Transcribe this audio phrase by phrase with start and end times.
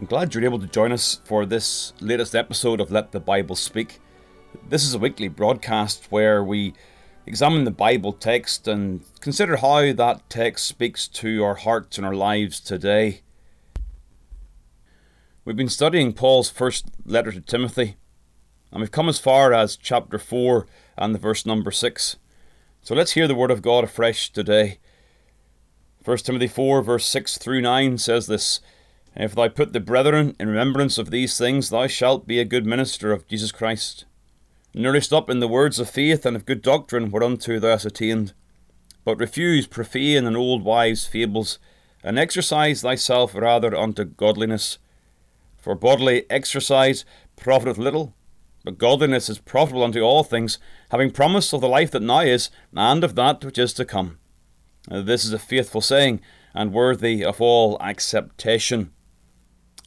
[0.00, 3.54] I'm glad you're able to join us for this latest episode of Let the Bible
[3.54, 4.00] Speak.
[4.66, 6.72] This is a weekly broadcast where we
[7.26, 12.14] examine the Bible text and consider how that text speaks to our hearts and our
[12.14, 13.20] lives today.
[15.44, 17.96] We've been studying Paul's first letter to Timothy,
[18.72, 22.16] and we've come as far as chapter 4 and the verse number 6.
[22.80, 24.78] So let's hear the word of God afresh today.
[26.02, 28.62] 1 Timothy 4, verse 6 through 9 says this
[29.16, 32.64] If thou put the brethren in remembrance of these things, thou shalt be a good
[32.64, 34.04] minister of Jesus Christ,
[34.72, 38.32] nourished up in the words of faith and of good doctrine whereunto thou hast attained.
[39.04, 41.58] But refuse profane and old wives' fables,
[42.04, 44.78] and exercise thyself rather unto godliness.
[45.58, 47.04] For bodily exercise
[47.36, 48.14] profiteth little,
[48.64, 50.58] but godliness is profitable unto all things,
[50.90, 54.18] having promise of the life that now is, and of that which is to come.
[54.88, 56.20] This is a faithful saying,
[56.54, 58.92] and worthy of all acceptation.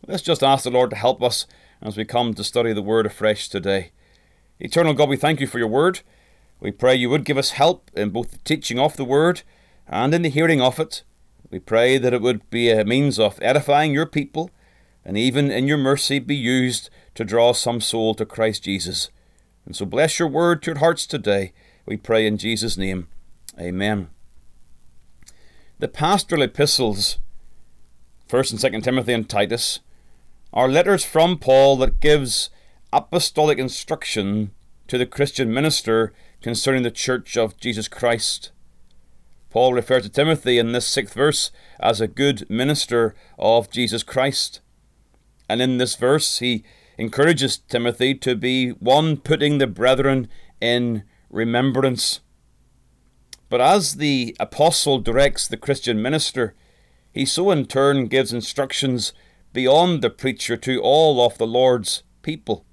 [0.06, 1.48] Let's just ask the Lord to help us
[1.82, 3.92] as we come to study the Word afresh today.
[4.60, 6.02] Eternal God, we thank you for your Word.
[6.60, 9.44] We pray you would give us help in both the teaching of the Word
[9.88, 11.04] and in the hearing of it.
[11.50, 14.50] We pray that it would be a means of edifying your people,
[15.06, 19.10] and even in your mercy be used to draw some soul to Christ Jesus.
[19.66, 21.54] And so bless your word to your hearts today.
[21.86, 23.08] We pray in Jesus' name.
[23.58, 24.10] Amen.
[25.80, 27.20] The pastoral epistles,
[28.28, 29.80] 1st and 2nd Timothy and Titus,
[30.54, 32.52] are letters from Paul that gives
[32.92, 34.52] apostolic instruction
[34.88, 38.52] to the Christian minister concerning the church of Jesus Christ.
[39.50, 44.62] Paul refers to Timothy in this sixth verse as a good minister of Jesus Christ.
[45.50, 46.64] And in this verse, he
[46.98, 50.28] encourages Timothy to be one putting the brethren
[50.62, 52.20] in remembrance.
[53.50, 56.54] But as the apostle directs the Christian minister,
[57.12, 59.14] he so in turn gives instructions
[59.54, 62.66] beyond the preacher to all of the Lord's people.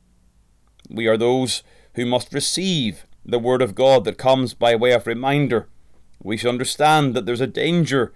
[0.88, 1.62] We are those
[1.94, 5.68] who must receive the word of God that comes by way of reminder.
[6.22, 8.12] We should understand that there's a danger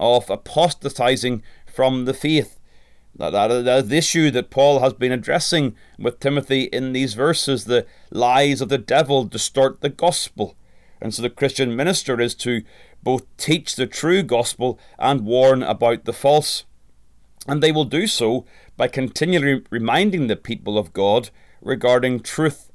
[0.00, 2.58] of apostatizing from the faith
[3.18, 7.86] that, that, that issue that Paul has been addressing with Timothy in these verses, the
[8.10, 10.56] lies of the devil distort the gospel.
[11.00, 12.62] And so the Christian minister is to
[13.02, 16.64] both teach the true gospel and warn about the false.
[17.48, 18.44] And they will do so
[18.76, 22.70] by continually reminding the people of God regarding truth.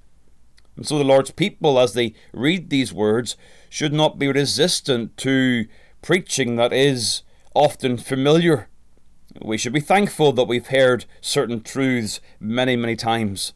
[0.75, 3.37] And so the Lord's people, as they read these words,
[3.69, 5.67] should not be resistant to
[6.01, 7.21] preaching that is
[7.53, 8.67] often familiar
[9.41, 13.53] we should be thankful that we've heard certain truths many, many times.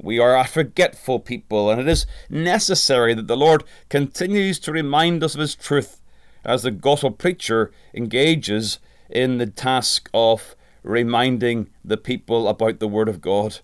[0.00, 5.22] We are a forgetful people, and it is necessary that the Lord continues to remind
[5.22, 6.00] us of His truth
[6.44, 8.78] as the gospel preacher engages
[9.10, 10.54] in the task of
[10.88, 13.58] reminding the people about the Word of God.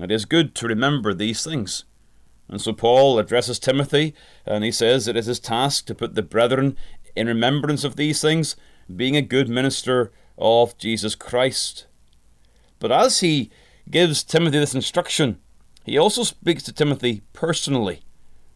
[0.00, 1.84] It is good to remember these things.
[2.48, 4.14] And so Paul addresses Timothy,
[4.46, 6.76] and he says it is his task to put the brethren
[7.16, 8.54] in remembrance of these things,
[8.94, 11.86] being a good minister of Jesus Christ.
[12.78, 13.50] But as he
[13.90, 15.40] gives Timothy this instruction,
[15.82, 18.02] he also speaks to Timothy personally,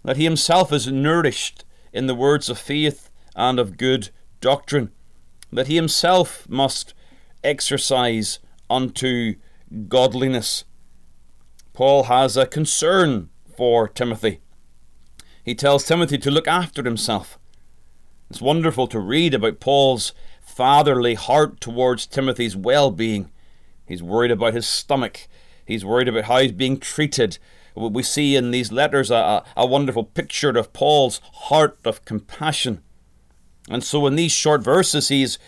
[0.04, 4.10] that he himself is nourished in the words of faith and of good
[4.40, 4.92] doctrine,
[5.52, 6.94] that he himself must
[7.44, 8.38] exercise
[8.68, 9.34] unto
[9.88, 10.64] godliness.
[11.72, 14.40] Paul has a concern for Timothy.
[15.44, 17.38] He tells Timothy to look after himself.
[18.30, 23.30] It's wonderful to read about Paul's fatherly heart towards Timothy's well being.
[23.86, 25.28] He's worried about his stomach,
[25.66, 27.38] he's worried about how he's being treated.
[27.74, 32.82] We see in these letters a, a wonderful picture of Paul's heart of compassion.
[33.70, 35.38] And so, in these short verses, he's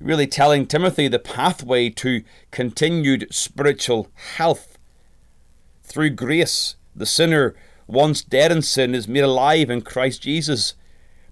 [0.00, 4.78] really telling Timothy the pathway to continued spiritual health.
[5.82, 7.54] Through grace, the sinner,
[7.86, 10.74] once dead in sin, is made alive in Christ Jesus.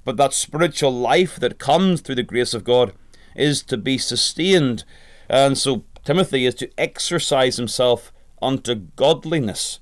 [0.04, 2.92] But that spiritual life that comes through the grace of God
[3.34, 4.84] is to be sustained.
[5.28, 9.80] And so Timothy is to exercise himself unto godliness.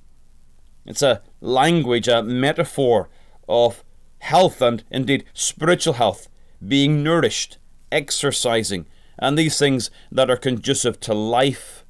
[0.85, 3.09] It's a language, a metaphor
[3.49, 3.85] of
[4.19, 6.29] health and indeed spiritual health,
[6.67, 7.59] being nourished,
[7.97, 8.87] exercising,
[9.19, 11.85] and these things that are conducive to life.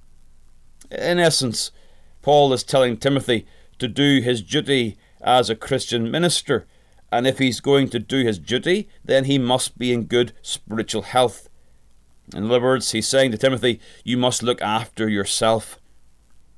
[0.91, 1.73] In essence,
[2.23, 3.47] Paul is telling Timothy
[3.81, 6.67] to do his duty as a Christian minister,
[7.11, 11.03] and if he's going to do his duty, then he must be in good spiritual
[11.03, 11.49] health.
[12.35, 15.79] In other words, he's saying to Timothy, You must look after yourself.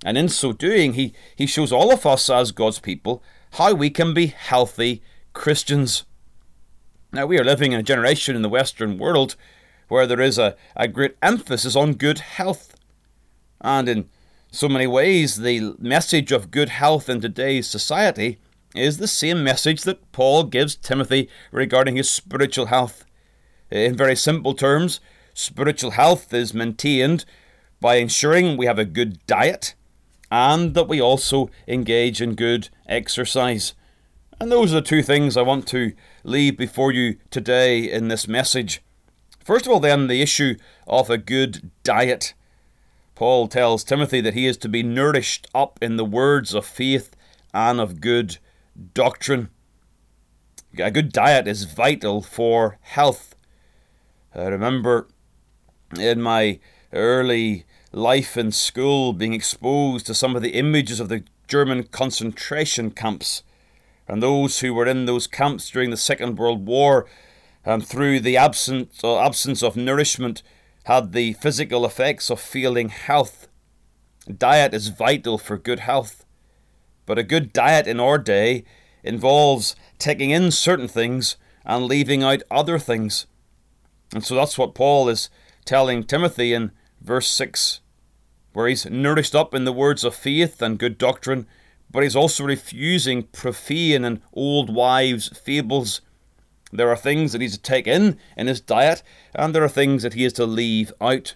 [0.05, 3.23] And in so doing, he, he shows all of us as God's people
[3.53, 5.03] how we can be healthy
[5.33, 6.05] Christians.
[7.11, 9.35] Now, we are living in a generation in the Western world
[9.89, 12.75] where there is a, a great emphasis on good health.
[13.63, 14.11] And in
[14.53, 18.39] so many ways, the message of good health in today's society
[18.75, 23.07] is the same message that Paul gives Timothy regarding his spiritual health.
[23.71, 25.01] In very simple terms,
[25.33, 27.25] spiritual health is maintained
[27.81, 29.75] by ensuring we have a good diet
[30.31, 33.73] and that we also engage in good exercise.
[34.41, 35.93] And those are the two things I want to
[36.29, 38.83] leave before you today in this message.
[39.43, 42.35] First of all, then, the issue of a good diet.
[43.15, 47.17] Paul tells Timothy that he is to be nourished up in the words of faith
[47.55, 48.39] and of good
[48.95, 49.49] doctrine.
[50.79, 53.35] A good diet is vital for health.
[54.35, 55.09] I remember
[55.99, 56.61] in my
[56.93, 62.91] early life in school being exposed to some of the images of the German concentration
[62.91, 63.43] camps
[64.09, 67.07] and those who were in those camps during the Second World War
[67.65, 70.43] and through the absence, or absence of nourishment
[70.85, 73.49] had the physical effects of failing health.
[74.27, 76.25] Diet is vital for good health,
[77.05, 78.65] but a good diet in our day
[79.03, 83.27] involves taking in certain things and leaving out other things.
[84.15, 85.29] And so that's what Paul is
[85.67, 86.73] telling Timothy in
[87.03, 87.81] verse 6,
[88.55, 91.47] where he's nourished up in the words of faith and good doctrine
[91.91, 96.01] but he's also refusing profane and old wives' fables.
[96.73, 99.03] There are things that he's to take in in his diet,
[99.35, 101.35] and there are things that he is to leave out.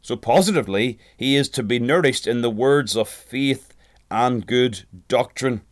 [0.00, 3.72] So, positively, he is to be nourished in the words of faith
[4.10, 5.62] and good doctrine.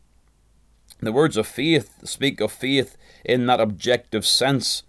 [1.00, 4.84] The words of faith speak of faith in that objective sense.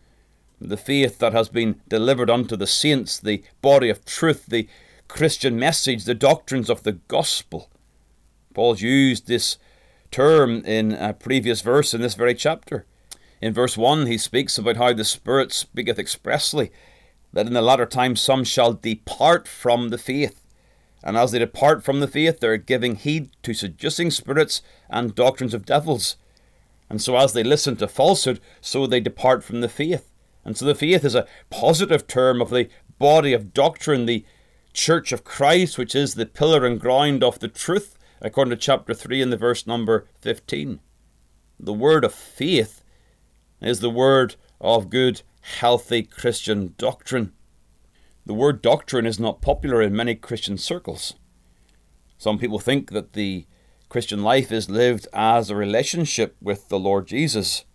[0.60, 4.68] The faith that has been delivered unto the saints, the body of truth, the
[5.08, 7.71] Christian message, the doctrines of the gospel.
[8.54, 9.58] Paul's used this
[10.12, 12.86] term in a previous verse in this very chapter.
[13.42, 16.72] In verse 1, he speaks about how the Spirit speaketh expressly
[17.34, 20.46] that in the latter time some shall depart from the faith.
[21.04, 25.54] And as they depart from the faith, they're giving heed to seducing spirits and doctrines
[25.54, 26.18] of devils.
[26.90, 30.12] And so, as they listen to falsehood, so they depart from the faith.
[30.46, 32.70] And so, the faith is a positive term of the
[33.00, 34.26] body of doctrine, the
[34.74, 38.94] church of Christ, which is the pillar and ground of the truth according to chapter
[38.94, 40.80] 3 and the verse number 15.
[41.60, 42.84] The word of faith
[43.62, 47.34] is the word of good, healthy Christian doctrine.
[48.26, 51.16] The word doctrine is not popular in many Christian circles.
[52.18, 53.46] Some people think that the
[53.90, 57.66] Christian life is lived as a relationship with the Lord Jesus,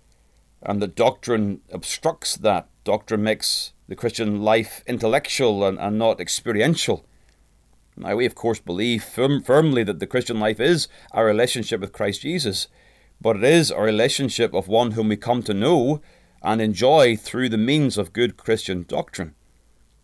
[0.62, 2.68] and that doctrine obstructs that.
[2.84, 7.04] Doctrine makes the Christian life intellectual and, and not experiential.
[7.96, 11.92] Now, we of course believe firm, firmly that the Christian life is our relationship with
[11.92, 12.68] Christ Jesus,
[13.20, 16.02] but it is a relationship of one whom we come to know
[16.42, 19.34] and enjoy through the means of good Christian doctrine.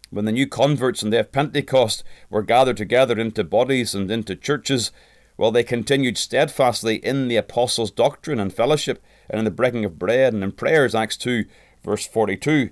[0.08, 4.10] When the new converts on the day of Pentecost were gathered together into bodies and
[4.10, 4.90] into churches,
[5.36, 9.98] while they continued steadfastly in the apostles' doctrine and fellowship, and in the breaking of
[9.98, 11.44] bread and in prayers, Acts 2,
[11.84, 12.70] verse 42.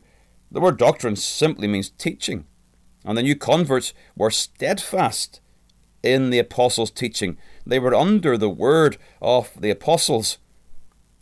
[0.51, 2.47] The word doctrine simply means teaching.
[3.05, 5.41] And the new converts were steadfast
[6.03, 7.37] in the apostles' teaching.
[7.67, 10.39] They were under the word of the apostles.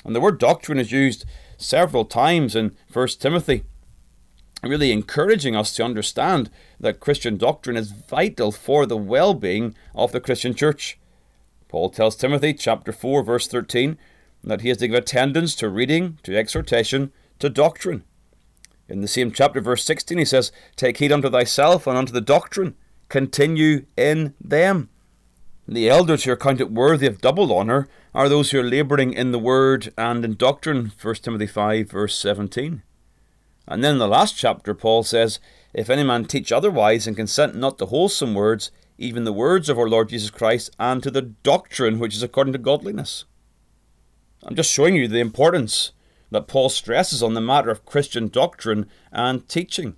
[0.04, 1.24] And the word doctrine is used
[1.56, 3.64] several times in 1 Timothy,
[4.62, 10.12] really encouraging us to understand that Christian doctrine is vital for the well being of
[10.12, 10.98] the Christian church.
[11.68, 13.98] Paul tells Timothy, chapter 4, verse 13,
[14.42, 18.04] that he is to give attendance to reading, to exhortation, to doctrine.
[18.88, 22.20] In the same chapter, verse 16, he says, Take heed unto thyself and unto the
[22.20, 22.74] doctrine,
[23.08, 24.88] continue in them.
[25.66, 29.32] The elders who are counted worthy of double honour are those who are labouring in
[29.32, 32.82] the word and in doctrine, 1 Timothy 5, verse 17.
[33.66, 35.38] And then in the last chapter, Paul says,
[35.74, 39.78] If any man teach otherwise and consent not to wholesome words, even the words of
[39.78, 43.26] our Lord Jesus Christ, and to the doctrine which is according to godliness.
[44.42, 45.92] I'm just showing you the importance
[46.30, 49.96] that Paul stresses on the matter of Christian doctrine and teaching.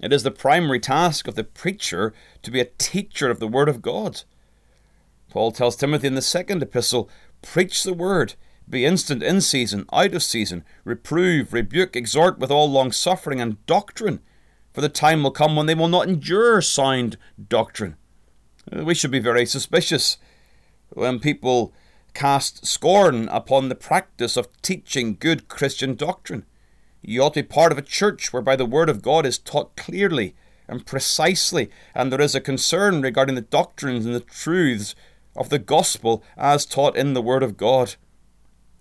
[0.00, 3.68] It is the primary task of the preacher to be a teacher of the Word
[3.68, 4.22] of God.
[5.30, 7.10] Paul tells Timothy in the second epistle
[7.42, 8.34] Preach the Word,
[8.68, 13.64] be instant in season, out of season, reprove, rebuke, exhort with all long suffering and
[13.66, 14.20] doctrine,
[14.72, 17.16] for the time will come when they will not endure sound
[17.48, 17.96] doctrine.
[18.70, 20.18] We should be very suspicious
[20.90, 21.72] when people
[22.16, 26.46] cast scorn upon the practice of teaching good Christian doctrine.
[27.02, 29.76] You ought to be part of a church whereby the Word of God is taught
[29.76, 30.34] clearly
[30.66, 34.94] and precisely, and there is a concern regarding the doctrines and the truths
[35.36, 37.96] of the gospel as taught in the Word of God.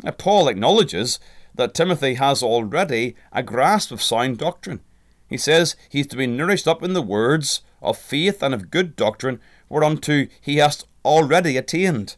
[0.01, 1.19] Now, Paul acknowledges
[1.53, 4.79] that Timothy has already a grasp of sound doctrine.
[5.27, 8.95] He says he's to be nourished up in the words of faith and of good
[8.95, 12.15] doctrine, whereunto he has already attained.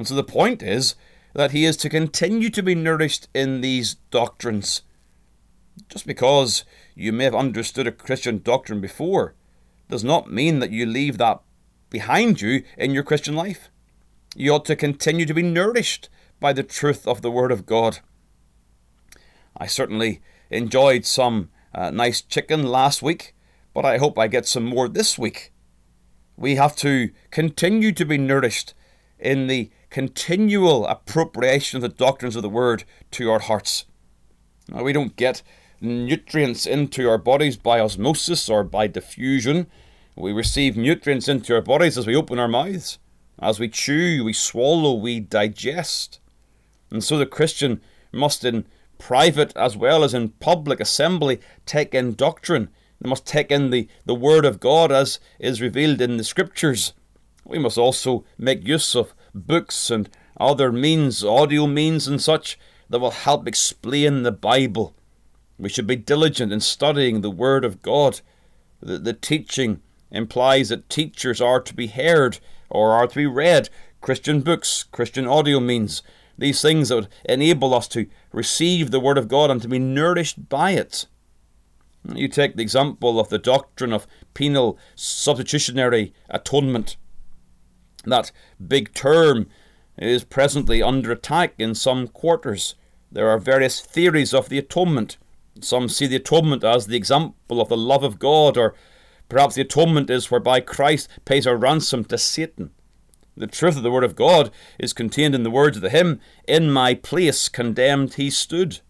[0.00, 0.94] And so the point is
[1.34, 4.80] that he is to continue to be nourished in these doctrines.
[5.90, 6.64] Just because
[6.94, 9.34] you may have understood a Christian doctrine before
[9.90, 11.42] does not mean that you leave that
[11.90, 13.68] behind you in your Christian life.
[14.34, 16.08] You ought to continue to be nourished
[16.40, 17.98] by the truth of the Word of God.
[19.54, 23.34] I certainly enjoyed some uh, nice chicken last week,
[23.74, 25.52] but I hope I get some more this week.
[26.38, 28.72] We have to continue to be nourished
[29.18, 33.84] in the continual appropriation of the doctrines of the Word to our hearts.
[34.68, 35.42] Now, we don't get
[35.80, 39.66] nutrients into our bodies by osmosis or by diffusion.
[40.16, 42.98] We receive nutrients into our bodies as we open our mouths.
[43.40, 46.20] As we chew, we swallow, we digest.
[46.90, 47.80] And so the Christian
[48.12, 48.66] must, in
[48.98, 52.68] private as well as in public assembly, take in doctrine.
[53.00, 56.92] They must take in the, the Word of God as is revealed in the Scriptures.
[57.44, 60.08] We must also make use of books and
[60.38, 62.58] other means, audio means and such,
[62.88, 64.94] that will help explain the Bible.
[65.58, 68.20] We should be diligent in studying the Word of God.
[68.80, 73.68] The, the teaching implies that teachers are to be heard or are to be read.
[74.00, 76.02] Christian books, Christian audio means,
[76.38, 79.78] these things that would enable us to receive the Word of God and to be
[79.78, 81.06] nourished by it.
[82.14, 86.96] You take the example of the doctrine of penal substitutionary atonement.
[88.04, 88.32] That
[88.66, 89.48] big term
[89.98, 92.74] is presently under attack in some quarters.
[93.12, 95.18] There are various theories of the atonement.
[95.60, 98.74] Some see the atonement as the example of the love of God, or
[99.28, 102.70] perhaps the atonement is whereby Christ pays a ransom to Satan.
[103.36, 106.20] The truth of the Word of God is contained in the words of the hymn,
[106.46, 108.80] In my place condemned he stood.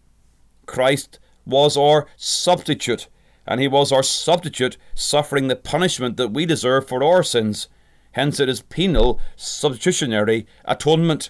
[0.65, 3.07] Christ was our substitute,
[3.45, 7.67] and he was our substitute, suffering the punishment that we deserve for our sins.
[8.13, 11.29] Hence it is penal, substitutionary atonement.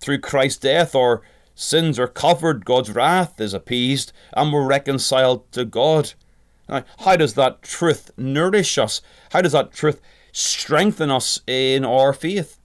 [0.00, 1.22] Through Christ's death, our
[1.54, 6.14] sins are covered, God's wrath is appeased, and we're reconciled to God.
[6.68, 9.00] Now, how does that truth nourish us?
[9.30, 10.00] How does that truth
[10.32, 12.58] strengthen us in our faith?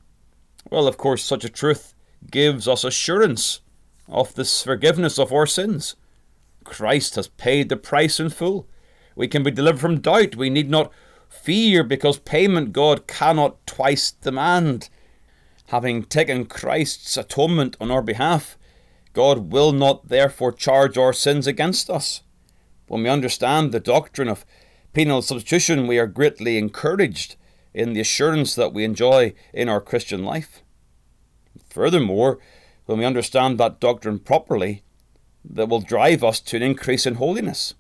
[0.70, 1.94] Well, of course, such a truth
[2.32, 3.62] gives us assurance
[4.08, 5.96] of this forgiveness of our sins.
[6.64, 8.68] Christ has paid the price in full.
[9.16, 10.36] We can be delivered from doubt.
[10.36, 10.92] We need not
[11.30, 14.90] fear because payment God cannot twice demand.
[15.68, 18.58] Having taken Christ's atonement on our behalf,
[19.14, 22.22] God will not therefore charge our sins against us.
[22.88, 24.46] When we understand the doctrine of
[24.94, 27.36] penal substitution, we are greatly encouraged
[27.74, 30.64] in the assurance that we enjoy in our Christian life.
[31.70, 32.40] Furthermore,
[32.86, 34.84] when we understand that doctrine properly,
[35.50, 37.74] that will drive us to an increase in holiness.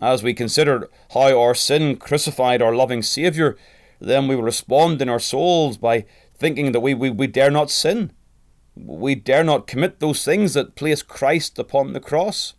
[0.00, 3.56] As we consider how our sin crucified our loving Saviour,
[4.00, 7.70] then we will respond in our souls by thinking that we, we, we dare not
[7.70, 8.12] sin.
[8.74, 12.54] We dare not commit those things that place Christ upon the cross.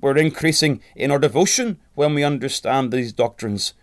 [0.00, 3.74] We're increasing in our devotion when we understand these doctrines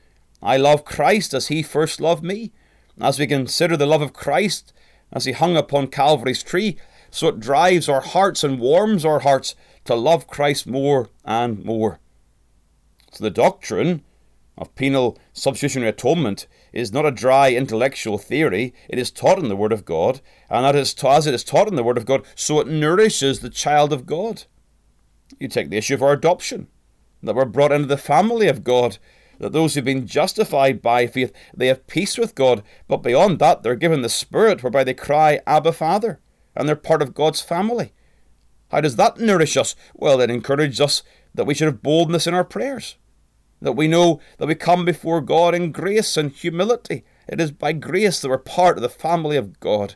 [0.42, 2.52] I love Christ as he first loved me.
[3.00, 4.74] As we consider the love of Christ
[5.12, 6.78] as he hung upon Calvary's tree,
[7.10, 12.00] so it drives our hearts and warms our hearts to love Christ more and more.
[13.12, 14.04] So the doctrine
[14.58, 18.74] of penal substitutionary atonement is not a dry intellectual theory.
[18.90, 21.68] It is taught in the Word of God, and that is, as it is taught
[21.68, 24.44] in the Word of God, so it nourishes the child of God.
[25.40, 26.68] You take the issue of our adoption,
[27.24, 28.98] that we're brought into the family of God
[29.40, 33.64] that those who've been justified by faith, they have peace with God, but beyond that,
[33.64, 36.20] they're given the Spirit whereby they cry, Abba, Father,
[36.56, 37.94] and they're part of God's family.
[38.70, 39.76] How does that nourish us?
[39.96, 41.04] Well, it encourages us
[41.40, 42.98] that we should have boldness in our prayers,
[43.62, 47.06] that we know that we come before God in grace and humility.
[47.30, 49.96] It is by grace that we're part of the family of God.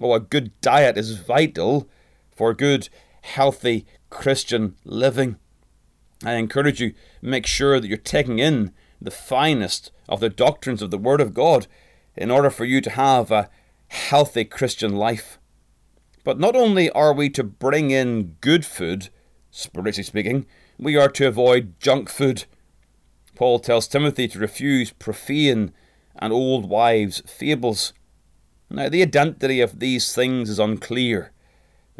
[0.00, 1.88] Oh, a good diet is vital
[2.30, 2.88] for good,
[3.22, 5.34] healthy Christian living.
[6.24, 10.92] I encourage you make sure that you're taking in the finest of the doctrines of
[10.92, 11.66] the Word of God
[12.16, 13.50] in order for you to have a
[13.88, 15.40] healthy Christian life.
[16.22, 19.08] But not only are we to bring in good food,
[19.52, 20.46] spiritually speaking,
[20.78, 22.46] we are to avoid junk food.
[23.36, 25.72] Paul tells Timothy to refuse profane
[26.16, 27.92] and old wives' fables.
[28.68, 31.30] Now, the identity of these things is unclear.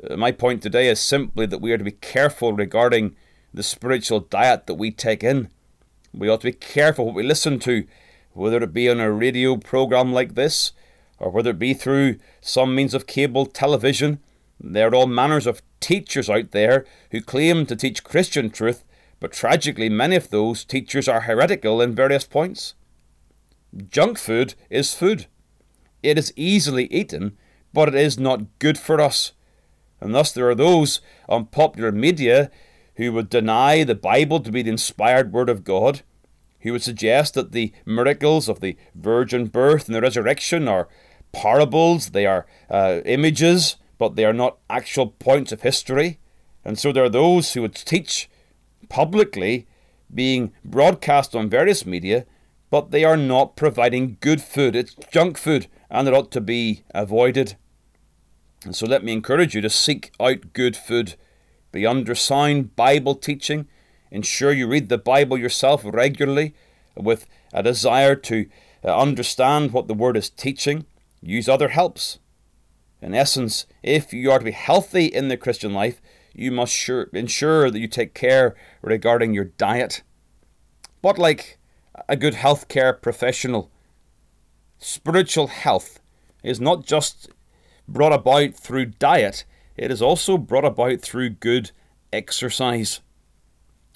[0.02, 3.14] Uh, my point today is simply that we are to be careful regarding
[3.52, 5.49] the spiritual diet that we take in.
[6.14, 7.87] We ought to be careful what we listen to,
[8.32, 10.73] whether it be on a radio program like this,
[11.18, 14.21] or whether it be through some means of cable television.
[14.64, 18.85] There are all manners of teachers out there who claim to teach Christian truth,
[19.19, 22.75] but tragically, many of those teachers are heretical in various points.
[23.90, 25.26] Junk food is food.
[26.02, 27.37] It is easily eaten,
[27.73, 29.33] but it is not good for us.
[30.00, 32.50] And thus, there are those on popular media
[32.97, 36.02] who would deny the Bible to be the inspired Word of God,
[36.61, 40.88] who would suggest that the miracles of the virgin birth and the resurrection are
[41.33, 46.18] parables, they are uh, images, but they are not actual points of history.
[46.64, 48.28] And so there are those who would teach
[48.88, 49.68] publicly,
[50.12, 52.26] being broadcast on various media,
[52.68, 54.75] but they are not providing good food.
[54.75, 57.54] It's junk food, and it ought to be avoided.
[58.64, 61.14] And so let me encourage you to seek out good food.
[61.71, 63.68] Be under sound Bible teaching.
[64.11, 66.54] Ensure you read the Bible yourself regularly
[66.97, 68.47] with a desire to
[68.85, 70.87] uh, understand what the Word is teaching.
[71.21, 72.18] Use other helps.
[73.02, 76.00] In essence, if you are to be healthy in the Christian life,
[76.32, 80.02] you must sure, ensure that you take care regarding your diet.
[81.02, 81.59] But like
[82.09, 83.73] a good healthcare professional,
[84.78, 85.99] spiritual health
[86.44, 87.28] is not just
[87.88, 89.44] brought about through diet,
[89.76, 91.73] it is also brought about through good
[92.12, 93.00] exercise.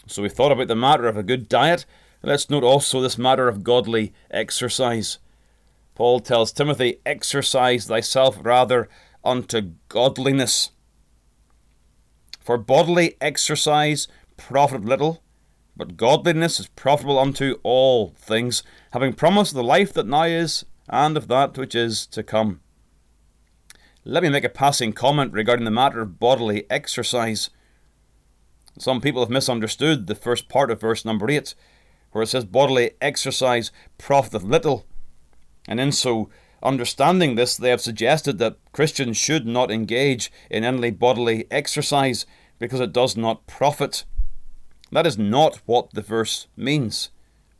[0.09, 1.87] So we thought about the matter of a good diet.
[2.23, 5.19] Let's note also this matter of godly exercise.
[5.97, 8.87] Paul tells Timothy, Exercise thyself rather
[9.25, 10.71] unto godliness.
[12.39, 15.23] For bodily exercise profiteth little,
[15.75, 21.17] but godliness is profitable unto all things, having promised the life that now is, and
[21.17, 22.61] of that which is to come.
[24.05, 27.49] Let me make a passing comment regarding the matter of bodily exercise.
[28.79, 31.55] Some people have misunderstood the first part of verse number 8,
[32.13, 34.87] where it says, Bodily exercise profiteth little
[35.69, 36.29] and in so
[36.63, 42.27] understanding this, they have suggested that Christians should not engage in any bodily exercise
[42.59, 44.05] because it does not profit.
[44.91, 47.11] That is not what the verse means.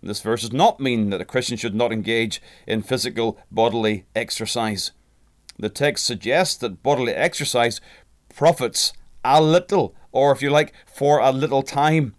[0.03, 4.93] This verse does not mean that a Christian should not engage in physical bodily exercise.
[5.59, 7.81] The text suggests that bodily exercise
[8.35, 8.93] profits
[9.25, 12.15] a little, or if you like, for a little time.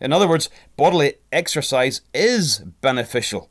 [0.00, 3.50] In other words, bodily exercise is beneficial,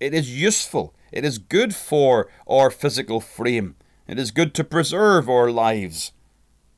[0.00, 3.76] it is useful, it is good for our physical frame.
[4.08, 6.10] It is good to preserve our lives.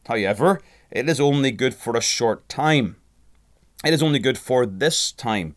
[0.07, 2.97] However, it is only good for a short time.
[3.83, 5.57] It is only good for this time.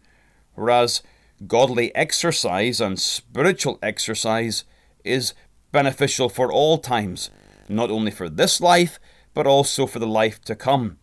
[0.56, 1.04] Whereas
[1.46, 4.64] godly exercise and spiritual exercise
[5.04, 5.34] is
[5.74, 7.30] beneficial for all times,
[7.68, 8.98] not only for this life,
[9.34, 11.00] but also for the life to come.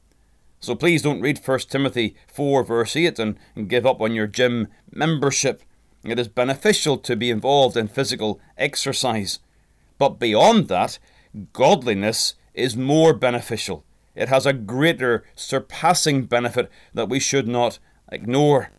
[0.61, 4.27] So please don't read 1 Timothy 4, verse 8, and, and give up on your
[4.27, 5.63] gym membership.
[6.07, 9.41] It is beneficial to be involved in physical exercise.
[9.99, 10.99] But beyond that,
[11.53, 13.85] godliness is more beneficial.
[14.15, 17.79] It has a greater, surpassing benefit that we should not
[18.11, 18.71] ignore.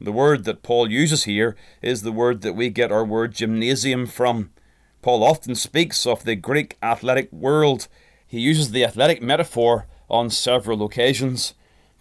[0.00, 4.06] The word that Paul uses here is the word that we get our word gymnasium
[4.06, 4.50] from.
[5.02, 7.86] Paul often speaks of the Greek athletic world.
[8.26, 11.54] He uses the athletic metaphor on several occasions.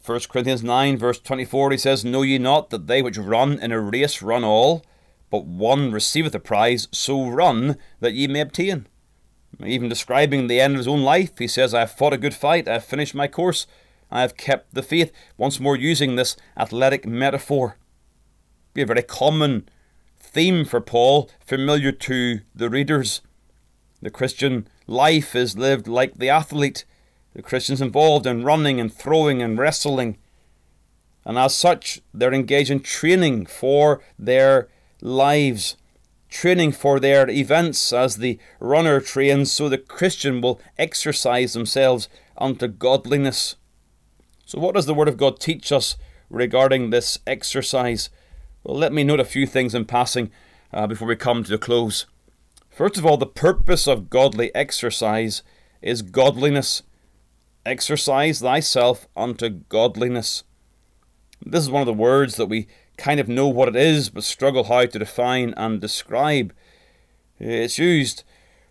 [0.06, 3.72] 1 Corinthians 9, verse 24, he says, Know ye not that they which run in
[3.72, 4.86] a race run all,
[5.32, 8.88] but one receiveth the prize, so run that ye may obtain.
[9.66, 12.36] Even describing the end of his own life, he says, I have fought a good
[12.36, 13.66] fight, I have finished my course,
[14.12, 15.12] I have kept the faith.
[15.38, 17.78] Once more, using this athletic metaphor.
[18.74, 19.68] Be a very common
[20.20, 23.22] theme for Paul, familiar to the readers.
[24.02, 26.86] The Christian life is lived like the athlete
[27.36, 30.18] the Christians involved in running and throwing and wrestling.
[31.26, 34.70] And as such, they're engaged in training for their
[35.02, 35.76] lives,
[36.30, 42.70] training for their events as the runner trains, so the Christian will exercise themselves unto
[42.70, 43.58] godliness.
[44.46, 45.98] So, what does the Word of God teach us
[46.30, 48.10] regarding this exercise?
[48.64, 50.32] Well, let me note a few things in passing
[50.72, 52.06] uh, before we come to a close.
[52.70, 55.44] First of all, the purpose of godly exercise
[55.82, 56.84] is godliness.
[57.66, 60.44] Exercise thyself unto godliness.
[61.44, 64.24] This is one of the words that we kind of know what it is, but
[64.24, 66.54] struggle how to define and describe.
[67.40, 68.24] It's used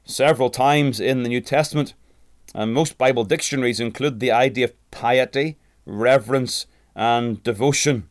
[0.05, 1.95] several times in the New Testament,
[2.55, 8.09] and most Bible dictionaries include the idea of piety, reverence, and devotion.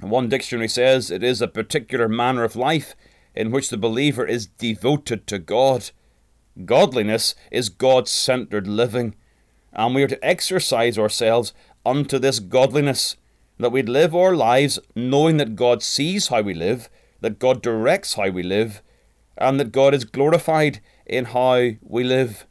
[0.00, 2.94] One dictionary says it is a particular manner of life
[3.34, 5.90] in which the believer is devoted to God.
[6.64, 9.16] Godliness is God centered living,
[9.78, 11.54] and we are to exercise ourselves
[11.86, 13.16] unto this godliness,
[13.58, 18.14] that we live our lives knowing that God sees how we live, that God directs
[18.14, 18.82] how we live,
[19.36, 22.44] and that God is glorified in how we live.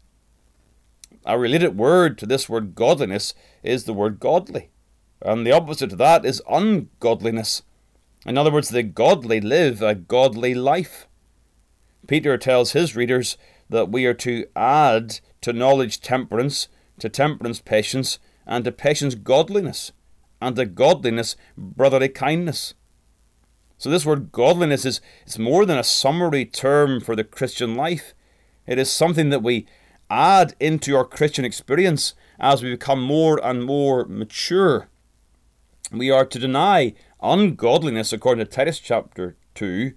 [1.25, 4.69] A related word to this word godliness is the word godly,
[5.21, 7.61] and the opposite to that is ungodliness.
[8.25, 11.07] In other words, the godly live a godly life.
[12.07, 13.37] Peter tells his readers
[13.69, 19.91] that we are to add to knowledge temperance, to temperance patience, and to patience godliness,
[20.41, 22.73] and to godliness brotherly kindness.
[23.77, 28.13] So this word godliness is it's more than a summary term for the Christian life.
[28.65, 29.67] It is something that we
[30.09, 34.89] add into our Christian experience as we become more and more mature.
[35.91, 39.93] We are to deny ungodliness according to Titus chapter 2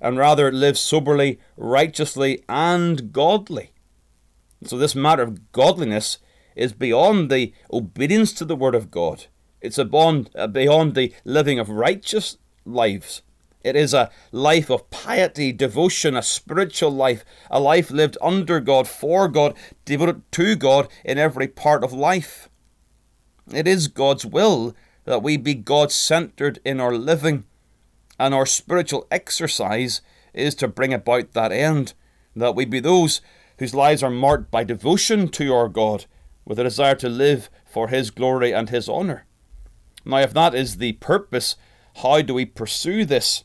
[0.00, 3.72] and rather live soberly, righteously, and godly.
[4.64, 6.18] So, this matter of godliness
[6.56, 9.26] is beyond the obedience to the Word of God.
[9.60, 13.22] It's beyond, uh, beyond the living of righteous lives.
[13.62, 18.88] It is a life of piety, devotion, a spiritual life, a life lived under God,
[18.88, 22.48] for God, devoted to God in every part of life.
[23.52, 27.44] It is God's will that we be God centered in our living
[28.18, 30.00] and our spiritual exercise
[30.32, 31.94] is to bring about that end,
[32.36, 33.20] that we be those
[33.58, 36.06] whose lives are marked by devotion to our God,
[36.44, 39.26] with a desire to live for His glory and His honour.
[40.04, 41.56] Now, if that is the purpose,
[41.96, 43.44] how do we pursue this?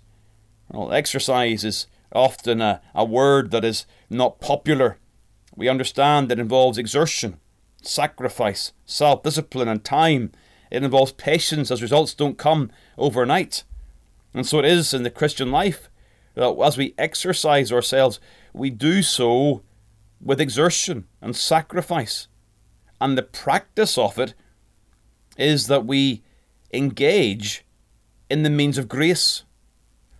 [0.70, 4.98] Well, exercise is often a, a word that is not popular.
[5.56, 7.40] We understand it involves exertion,
[7.82, 10.32] sacrifice, self discipline, and time.
[10.70, 13.64] It involves patience as results don't come overnight.
[14.34, 15.90] And so it is in the Christian life
[16.36, 18.20] that as we exercise ourselves,
[18.54, 19.64] we do so
[20.22, 22.28] with exertion and sacrifice.
[23.00, 24.34] And the practice of it
[25.38, 26.24] is that we
[26.74, 27.66] engage
[28.30, 29.44] in the means of grace.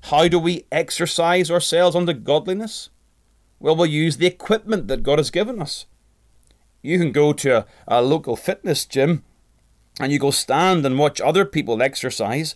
[0.04, 2.90] How do we exercise ourselves unto godliness?
[3.60, 5.86] Well, we'll use the equipment that God has given us.
[6.82, 9.24] You can go to a, a local fitness gym
[10.00, 12.56] and you go stand and watch other people exercise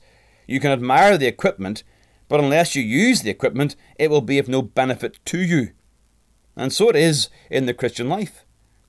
[0.52, 1.84] you can admire the equipment,
[2.28, 5.72] but unless you use the equipment, it will be of no benefit to you.
[6.58, 8.46] And so it is in the Christian life.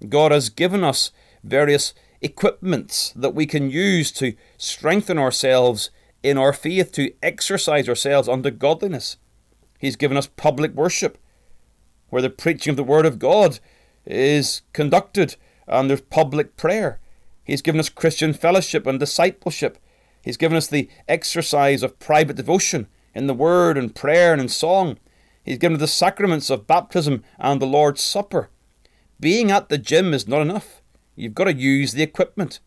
[0.08, 1.10] God has given us
[1.42, 5.90] various equipments that we can use to strengthen ourselves
[6.22, 9.16] in our faith, to exercise ourselves unto godliness.
[9.78, 11.18] He's given us public worship,
[12.10, 13.58] where the preaching of the Word of God
[14.06, 15.36] is conducted,
[15.66, 17.00] and there's public prayer.
[17.42, 19.78] He's given us Christian fellowship and discipleship,
[20.22, 24.48] He's given us the exercise of private devotion in the word and prayer and in
[24.48, 24.98] song.
[25.44, 28.48] He's given us the sacraments of baptism and the Lord's Supper.
[29.22, 30.82] Being at the gym is not enough.
[31.14, 32.58] You've got to use the equipment.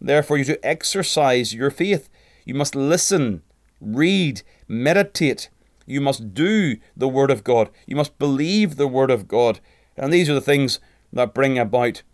[0.00, 2.08] Therefore, you to exercise your faith.
[2.44, 3.42] You must listen,
[3.80, 5.48] read, meditate.
[5.86, 7.68] You must do the Word of God.
[7.84, 9.58] You must believe the Word of God.
[9.96, 10.78] And these are the things
[11.12, 12.04] that bring about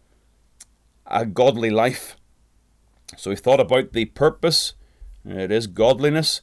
[1.04, 2.16] a godly life.
[3.18, 4.72] So we've thought about the purpose
[5.26, 6.40] it is godliness.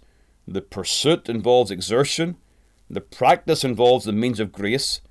[0.48, 2.38] The pursuit involves exertion.
[2.88, 5.02] The practice involves the means of grace.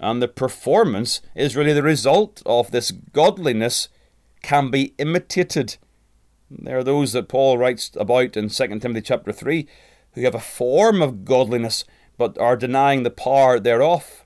[0.00, 3.88] And the performance is really the result of this godliness
[4.42, 5.76] can be imitated.
[6.50, 9.68] There are those that Paul writes about in 2 Timothy chapter 3
[10.14, 11.84] who have a form of godliness
[12.16, 14.24] but are denying the power thereof.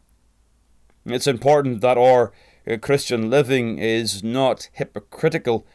[1.05, 2.33] It's important that our
[2.69, 5.67] uh, Christian living is not hypocritical,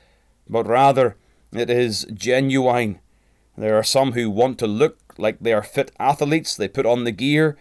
[0.48, 1.18] but rather
[1.52, 3.00] it is genuine.
[3.58, 6.56] There are some who want to look like they are fit athletes.
[6.56, 7.58] They put on the gear,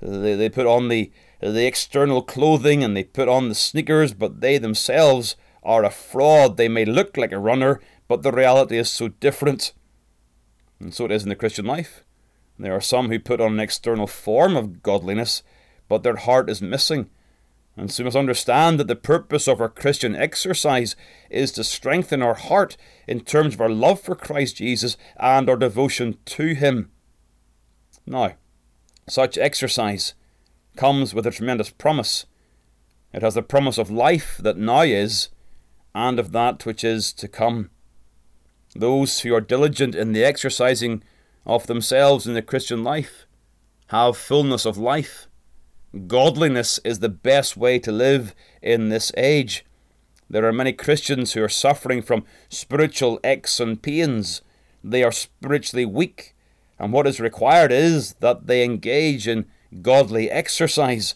[0.00, 1.12] they, they put on the,
[1.50, 6.56] the external clothing, and they put on the sneakers, but they themselves are a fraud.
[6.56, 9.72] They may look like a runner, but the reality is so different.
[10.78, 12.04] And so it is in the Christian life.
[12.58, 15.42] There are some who put on an external form of godliness,
[15.88, 17.10] but their heart is missing.
[17.76, 20.94] And so we must understand that the purpose of our Christian exercise
[21.30, 22.76] is to strengthen our heart
[23.08, 26.90] in terms of our love for Christ Jesus and our devotion to Him.
[28.06, 28.34] Now,
[29.08, 30.14] such exercise
[30.76, 32.26] comes with a tremendous promise.
[33.12, 35.28] It has the promise of life that now is
[35.94, 37.70] and of that which is to come.
[38.74, 41.02] Those who are diligent in the exercising
[41.44, 43.26] of themselves in the Christian life
[43.88, 45.26] have fullness of life
[46.06, 49.66] Godliness is the best way to live in this age.
[50.28, 54.40] There are many Christians who are suffering from spiritual aches and pains.
[54.82, 56.34] They are spiritually weak.
[56.78, 59.44] And what is required is that they engage in
[59.80, 61.14] godly exercise.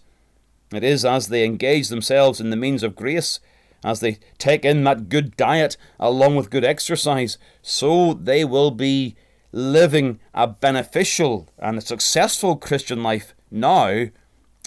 [0.73, 3.41] It is as they engage themselves in the means of grace,
[3.85, 9.15] as they take in that good diet along with good exercise, so they will be
[9.53, 14.07] living a beneficial and a successful Christian life now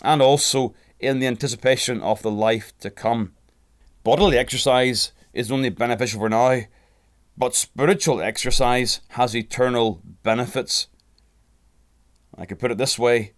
[0.04, 3.34] and also in the anticipation of the life to come.
[4.04, 6.62] Bodily exercise is only beneficial for now,
[7.38, 10.88] but spiritual exercise has eternal benefits.
[12.38, 13.34] I could put it this way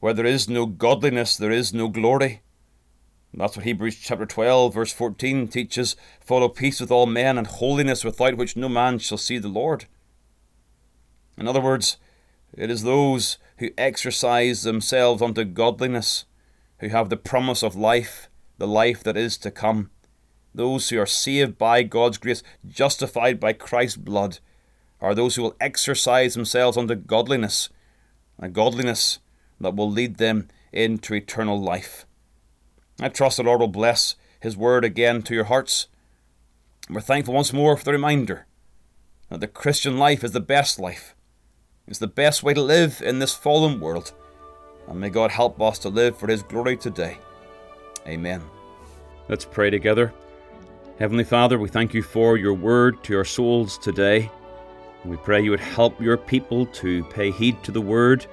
[0.00, 2.42] where there is no godliness, there is no glory.
[3.34, 8.04] That's what Hebrews chapter 12, verse 14 teaches follow peace with all men and holiness
[8.04, 9.84] without which no man shall see the Lord.
[11.36, 11.98] In other words,
[12.56, 16.24] it is those who exercise themselves unto godliness,
[16.80, 19.90] who have the promise of life, the life that is to come.
[20.54, 24.38] Those who are saved by God's grace, justified by Christ's blood,
[25.00, 27.68] are those who will exercise themselves unto godliness,
[28.40, 29.18] And godliness
[29.60, 32.06] that will lead them into eternal life.
[33.00, 35.88] I trust the Lord will bless His word again to your hearts.
[36.90, 38.46] We're thankful once more for the reminder
[39.30, 41.14] that the Christian life is the best life.
[41.86, 44.12] It's the best way to live in this fallen world.
[44.88, 47.18] And may God help us to live for His glory today.
[48.06, 48.42] Amen.
[49.28, 50.12] Let's pray together.
[50.98, 54.30] Heavenly Father, we thank you for your word to our souls today.
[55.04, 58.26] We pray you would help your people to pay heed to the word,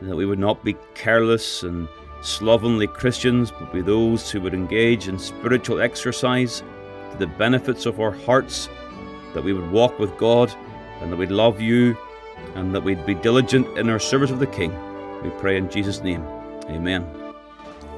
[0.00, 1.88] and that we would not be careless and
[2.22, 6.62] slovenly Christians, but be those who would engage in spiritual exercise
[7.12, 8.68] to the benefits of our hearts,
[9.34, 10.52] that we would walk with God,
[11.00, 11.96] and that we'd love you,
[12.54, 14.72] and that we'd be diligent in our service of the King.
[15.22, 16.22] We pray in Jesus' name.
[16.68, 17.06] Amen.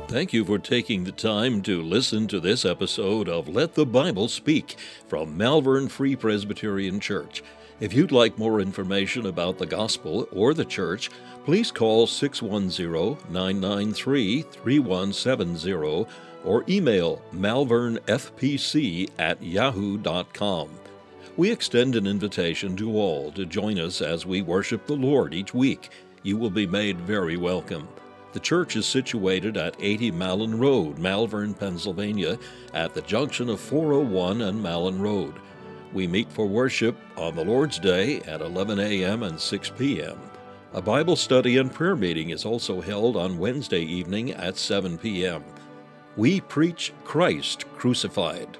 [0.08, 4.28] Thank you for taking the time to listen to this episode of Let the Bible
[4.28, 7.42] Speak from Malvern Free Presbyterian Church.
[7.80, 11.10] If you'd like more information about the gospel or the church,
[11.44, 16.06] please call 610 993 3170
[16.44, 20.70] or email malvernfpc at yahoo.com.
[21.36, 25.54] We extend an invitation to all to join us as we worship the Lord each
[25.54, 25.90] week.
[26.24, 27.86] You will be made very welcome.
[28.32, 32.40] The church is situated at 80 Malin Road, Malvern, Pennsylvania,
[32.74, 35.34] at the junction of 401 and Malin Road.
[35.92, 39.22] We meet for worship on the Lord's Day at 11 a.m.
[39.22, 40.18] and 6 p.m.
[40.74, 45.42] A Bible study and prayer meeting is also held on Wednesday evening at 7 p.m.
[46.16, 48.58] We preach Christ crucified.